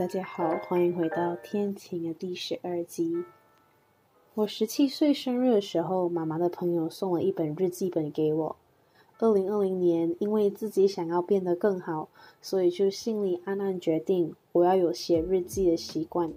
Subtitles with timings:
[0.00, 3.22] 大家好，欢迎回到天晴的第十二集。
[4.32, 8.56] 我十七岁生日的时候，妈妈的朋友送了一本日记本给我。
[9.18, 12.08] 二零二零年，因为自己想要变得更好，
[12.40, 16.32] 所以就心里暗暗决定，我要有写日记的习惯。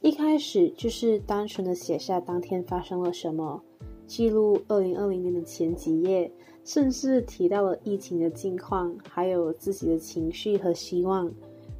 [0.00, 3.62] 一开始就是单纯的写下当天发生了什么，
[4.08, 6.28] 记录二零二零年的前几页，
[6.64, 11.32] 甚至提到了疫情的近况，还有自己的情绪和希望。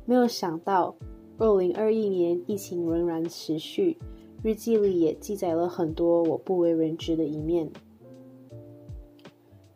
[0.06, 0.94] 没有想到，
[1.36, 3.98] 二零二一年疫情仍然持续，
[4.42, 7.68] 日记里也记载了很多我不为人知的一面。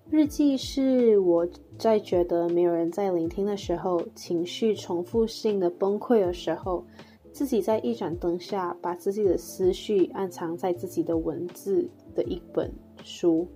[0.08, 6.84] 日记是我在觉得没有人在聆听的时候，情绪重复性的崩溃的时候，
[7.32, 13.46] 自己在一盏灯下把自己的思绪暗藏在自己的文字的一本书。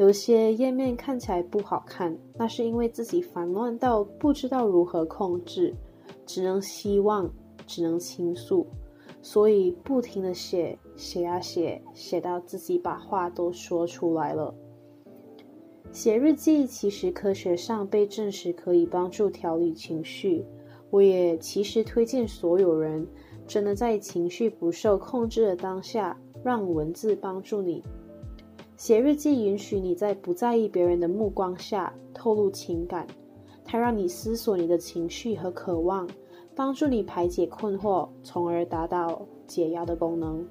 [0.00, 5.74] 有些页面看起来不好看，那是因为自己烦乱到不知道如何控制，
[6.24, 7.30] 只能希望，
[7.66, 8.66] 只能倾诉，
[9.20, 14.54] 所以不停的写，写啊写，写到自己把话都说出来了。
[15.92, 20.46] 写日记其实科学上被证实可以帮助调理情绪，
[20.88, 23.06] 我也其实推荐所有人，
[23.46, 27.84] 真的在情绪不受控制的当下，让文字帮助你。
[28.80, 33.06] 写日记允许你在不在意别人的目光下透露情感，
[33.62, 36.08] 它让你思索你的情绪和渴望，
[36.54, 40.42] 帮助你排解困惑，从而达到解压的功能。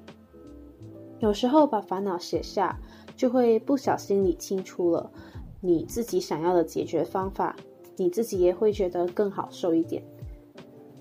[1.18, 2.80] 有时候把烦恼写下，
[3.16, 5.12] 就会不小心理清楚了
[5.60, 7.56] 你自己想要的解决方法，
[7.98, 10.04] 你自己也会觉得更好受一点。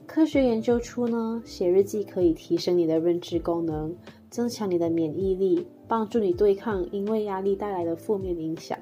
[0.06, 3.94] 科学研究出呢，写日记可以提升你的认知功能，
[4.30, 5.66] 增强你的免疫力。
[5.88, 8.78] 帮助你对抗因为压力带来的负面影响。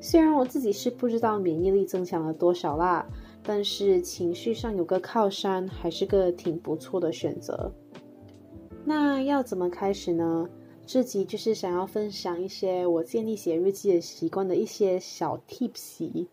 [0.00, 3.06] 虽然我自己是不知道免疫力增强了多少啦，
[3.42, 7.72] 但是情绪上有个靠山还是个挺不错的选择。
[8.84, 10.48] 那要怎么开始呢？
[10.86, 16.26] 这集就是想要分享一些我建立写日记的习惯的一些小 tips。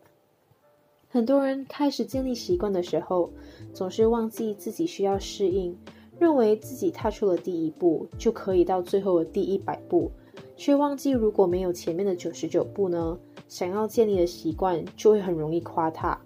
[1.09, 3.31] 很多人开始建立习惯的时候，
[3.73, 5.75] 总是忘记自己需要适应。
[6.19, 10.11] 认为自己踏出了第一步，就可以到最后的第一百步，
[10.55, 13.17] 却忘记如果没有前面的九十九步呢？
[13.49, 16.19] 想要建立的习惯就会很容易垮塌。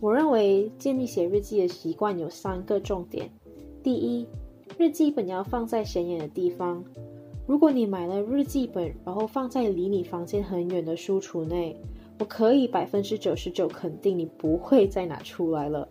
[0.00, 3.30] 我认为建立写日记的习惯有三个重点：
[3.82, 4.26] 第一，
[4.78, 6.82] 日记本要放在显眼的地方。
[7.46, 11.76] 如果你买了日记本，然后放在离你房间很远的书橱内，
[12.18, 15.88] 我可以百分之九十九肯定你不会再拿出来了。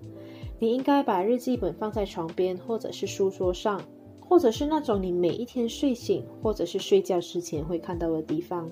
[0.57, 3.81] 你应该把日记本放在床边，或者是书桌上，
[4.19, 8.69] 或者是那种你每一天睡醒或者是睡觉之前会看到的地方。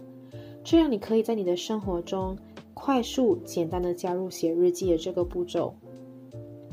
[0.63, 2.38] 这样，你可以在你的生活中
[2.73, 5.73] 快速、简单的加入写日记的这个步骤。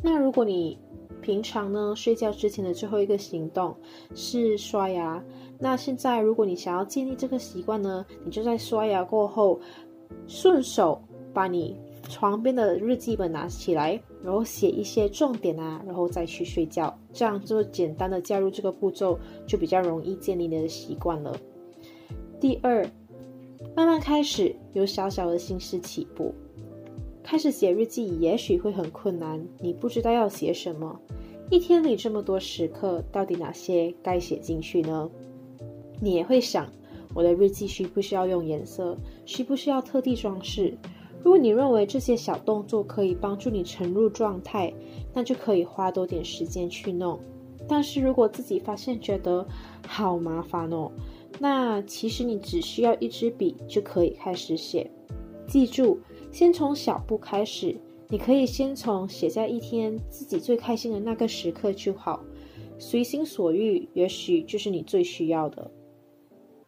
[0.02, 0.78] 那如果你
[1.20, 3.74] 平常呢睡觉之前的最后一个行动
[4.14, 5.22] 是刷牙，
[5.58, 9.60] 那现在如果你想要建立这个习惯呢，你就在刷牙过后
[10.26, 11.02] 顺手
[11.34, 11.76] 把你。
[12.08, 16.96] 床边的日记本拿起来，然后写一些重点啊，然后再去睡觉。
[17.12, 21.36] 这样就简单的加入这个步骤，就比较容易建立你的习惯了。
[22.40, 22.86] 第二，
[23.74, 26.34] 慢慢开始，由小小的心事起步，
[27.22, 30.98] 开始写日记，也许会很困难，你不知道要写什么。
[31.50, 35.10] 一天里这么多时刻，到底哪些该写进去呢？
[36.00, 36.66] 你也会想，
[37.12, 38.96] 我的日记需不需要用颜色？
[39.26, 40.72] 需不需要特地装饰？
[41.22, 44.72] 如果你认为这些小动作可以帮助你沉入状态，
[45.12, 47.20] 那就可以花多点时间去弄。
[47.68, 49.46] 但是如果自己发现觉得
[49.86, 50.90] 好麻烦哦，
[51.38, 54.90] 那其实你只需要一支笔就可以开始写。
[55.46, 55.98] 记住，
[56.32, 57.76] 先从小步开始。
[58.12, 62.20] 你可以先从写下一天自己最开心的那个时刻就好，
[62.76, 65.70] 随心所欲，也许就是你最需要的。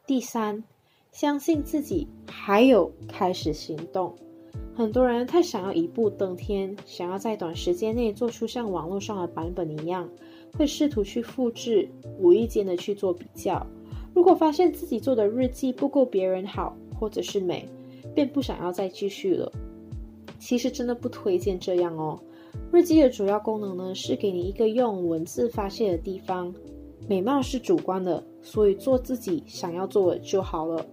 [0.06, 0.62] 第三，
[1.10, 4.14] 相信自己，还有开始行动。
[4.74, 10.08] 很多人太想要一步登天，想要在短时间内做出像网络上的版本一样，
[10.56, 11.86] 会试图去复制，
[12.18, 13.64] 无意间的去做比较。
[14.14, 17.68] 如果发现自己做的日记不够别人好，或者是美，
[18.14, 19.52] 便不想要再继续了。
[20.38, 22.18] 其实真的不推荐这样哦。
[22.72, 26.52] 日记的主要功能呢，是给你一个用文字发泄的地方。
[27.08, 30.84] 美貌是主观的，所以做自己想要做的就好了。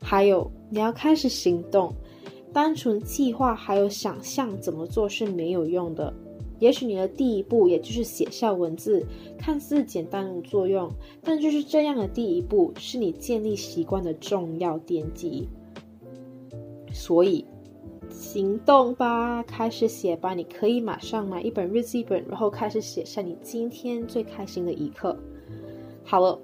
[0.00, 1.92] 还有，你要开始行动。
[2.52, 6.12] 单纯计划还有想象怎么做是没有用的。
[6.58, 9.02] 也许你的第一步也就是写下文字，
[9.38, 10.90] 看似简单无作用，
[11.22, 15.48] 但就是这样的第一步是你建立习惯的重要奠基。
[16.92, 17.46] 所以，
[18.10, 20.34] 行动吧，开始写吧！
[20.34, 25.16] 你可以马上买一本日记本，然后开始写下你今天最开心的一刻。
[26.04, 26.38] 好了。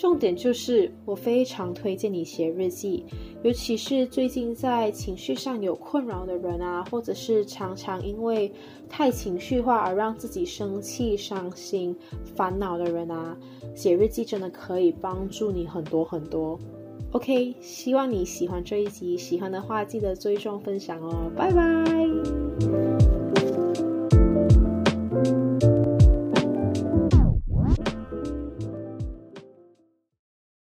[0.00, 3.04] 重点就是，我非常推荐你写日记，
[3.42, 8.50] 尤其是最近在情绪上有困扰的人啊，或者是常常因为
[8.88, 11.94] 太情绪化而让自己生气、伤心、
[12.34, 13.36] 烦恼的人啊，
[13.74, 16.58] 写日记真的可以帮助你很多很多。
[17.12, 22.89] OK，希望你喜欢这一集，喜欢的话记得追踪分享哦，拜拜。